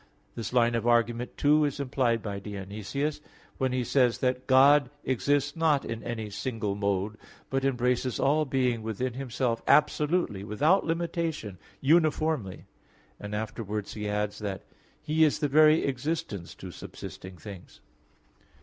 This 0.33 0.51
line 0.51 0.73
of 0.73 0.87
argument, 0.87 1.37
too, 1.37 1.63
is 1.63 1.79
implied 1.79 2.23
by 2.23 2.39
Dionysius 2.39 3.19
(Div. 3.19 3.23
Nom. 3.23 3.27
v), 3.31 3.55
when 3.59 3.71
he 3.71 3.83
says 3.83 4.17
that, 4.17 4.47
"God 4.47 4.89
exists 5.03 5.55
not 5.55 5.85
in 5.85 6.01
any 6.01 6.31
single 6.31 6.73
mode, 6.73 7.19
but 7.51 7.63
embraces 7.63 8.19
all 8.19 8.43
being 8.43 8.81
within 8.81 9.13
Himself, 9.13 9.61
absolutely, 9.67 10.43
without 10.43 10.83
limitation, 10.87 11.59
uniformly;" 11.81 12.65
and 13.19 13.35
afterwards 13.35 13.93
he 13.93 14.09
adds 14.09 14.39
that, 14.39 14.63
"He 15.03 15.23
is 15.23 15.37
the 15.37 15.47
very 15.47 15.83
existence 15.85 16.55
to 16.55 16.71
subsisting 16.71 17.37
things." 17.37 17.79